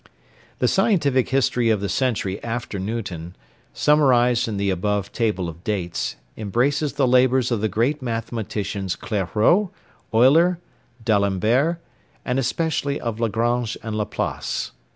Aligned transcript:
The 0.57 0.67
scientific 0.67 1.29
history 1.29 1.69
of 1.69 1.79
the 1.79 1.87
century 1.87 2.43
after 2.43 2.79
Newton, 2.79 3.35
summarized 3.71 4.47
in 4.47 4.57
the 4.57 4.71
above 4.71 5.11
table 5.11 5.47
of 5.47 5.63
dates, 5.63 6.15
embraces 6.35 6.93
the 6.93 7.07
labours 7.07 7.51
of 7.51 7.61
the 7.61 7.67
great 7.69 8.01
mathematicians 8.01 8.95
Clairaut, 8.95 9.69
Euler, 10.11 10.57
D'Alembert, 11.05 11.77
and 12.25 12.39
especially 12.39 12.99
of 12.99 13.19
Lagrange 13.19 13.77
and 13.83 13.95
Laplace. 13.95 14.71